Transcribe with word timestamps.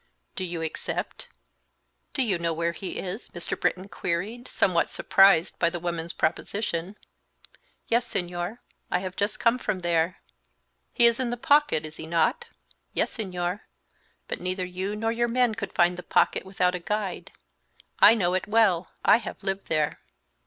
Do 0.35 0.43
you 0.43 0.63
accept?" 0.63 1.27
"Do 2.15 2.23
you 2.23 2.39
know 2.39 2.53
where 2.53 2.71
he 2.71 2.97
is?" 2.97 3.29
Mr. 3.35 3.55
Britton 3.55 3.87
queried, 3.87 4.47
somewhat 4.47 4.89
surprised 4.89 5.59
by 5.59 5.69
the 5.69 5.79
woman's 5.79 6.11
proposition. 6.11 6.95
"Yes, 7.87 8.11
Señor; 8.11 8.57
I 8.89 8.97
have 8.97 9.15
just 9.15 9.39
come 9.39 9.59
from 9.59 9.81
there." 9.81 10.17
"He 10.91 11.05
is 11.05 11.19
in 11.19 11.29
the 11.29 11.37
Pocket, 11.37 11.85
is 11.85 11.97
he 11.97 12.07
not?" 12.07 12.45
"Yes, 12.95 13.15
Señor, 13.15 13.59
but 14.27 14.41
neither 14.41 14.65
you 14.65 14.95
nor 14.95 15.11
your 15.11 15.27
men 15.27 15.53
could 15.53 15.71
find 15.71 15.97
the 15.97 16.01
Pocket 16.01 16.45
without 16.47 16.73
a 16.73 16.79
guide. 16.79 17.31
I 17.99 18.15
know 18.15 18.33
it 18.33 18.47
well; 18.47 18.87
I 19.05 19.17
have 19.17 19.43
lived 19.43 19.67
there." 19.67 19.99